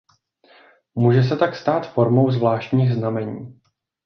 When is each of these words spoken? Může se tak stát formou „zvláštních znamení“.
Může 0.95 1.23
se 1.23 1.37
tak 1.37 1.55
stát 1.55 1.93
formou 1.93 2.31
„zvláštních 2.31 2.93
znamení“. 2.93 3.59